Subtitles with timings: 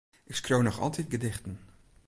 [0.23, 1.59] Ik skriuw noch altyd gedichten.